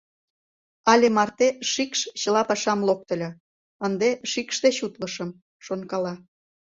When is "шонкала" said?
5.65-6.13